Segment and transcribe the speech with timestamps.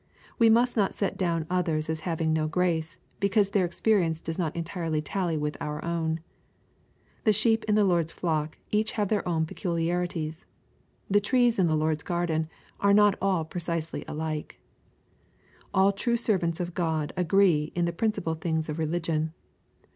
[0.39, 4.55] We must not set down others as having no grace, because their experience does not
[4.55, 6.21] entirely tally with our own.
[7.23, 10.47] The sheep in the Lord's flock have each their own peculiarities.
[11.07, 14.59] The trees in the Lord's garden are not all precisely alike.
[15.71, 19.35] All true servants of God agree in the principal things of religion.